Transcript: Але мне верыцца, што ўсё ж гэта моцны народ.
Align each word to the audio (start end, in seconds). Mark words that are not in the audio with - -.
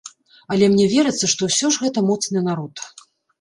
Але 0.53 0.69
мне 0.75 0.87
верыцца, 0.93 1.29
што 1.33 1.49
ўсё 1.49 1.71
ж 1.75 1.83
гэта 1.85 2.05
моцны 2.09 2.45
народ. 2.49 2.75